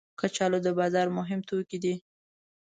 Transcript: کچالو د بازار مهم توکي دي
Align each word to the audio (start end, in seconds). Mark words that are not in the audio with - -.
کچالو 0.19 0.57
د 0.63 0.67
بازار 0.79 1.07
مهم 1.17 1.39
توکي 1.49 1.77
دي 1.83 1.95